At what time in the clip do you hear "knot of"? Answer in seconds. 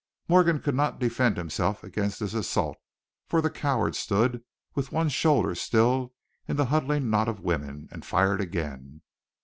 7.11-7.41